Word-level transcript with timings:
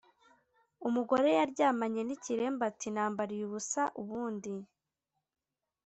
Umugore 0.87 1.27
yaryamanye 1.39 2.01
n’ikiremba 2.05 2.63
ati 2.71 2.87
nambariye 2.95 3.43
ubusa 3.45 3.83
ubundi. 4.01 4.53